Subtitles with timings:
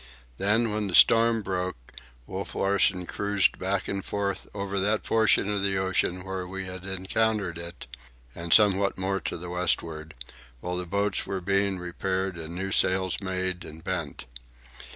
[0.39, 1.77] Then, when the storm broke,
[2.25, 6.83] Wolf Larsen cruised back and forth over that portion of the ocean where we had
[6.85, 7.85] encountered it,
[8.33, 10.15] and somewhat more to the westward,
[10.59, 14.25] while the boats were being repaired and new sails made and bent.